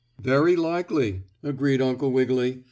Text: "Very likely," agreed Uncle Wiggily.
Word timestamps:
"Very 0.19 0.55
likely," 0.55 1.25
agreed 1.43 1.79
Uncle 1.79 2.11
Wiggily. 2.11 2.59